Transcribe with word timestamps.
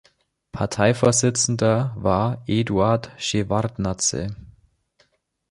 Parteivorsitzender 0.51 1.93
war 1.95 2.41
Eduard 2.47 3.11
Schewardnadse. 3.19 4.35